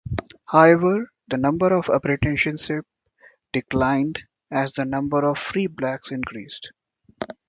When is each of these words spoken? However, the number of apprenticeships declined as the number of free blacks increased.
However, 0.47 1.11
the 1.27 1.37
number 1.37 1.71
of 1.75 1.87
apprenticeships 1.87 2.71
declined 3.53 4.19
as 4.49 4.73
the 4.73 4.83
number 4.83 5.23
of 5.29 5.37
free 5.37 5.67
blacks 5.67 6.09
increased. 6.11 6.71